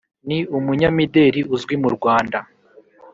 Ni 0.27 0.37
umunyamideli 0.57 1.41
uzwi 1.55 1.75
mu 1.83 1.89
Rwanda 1.95 2.37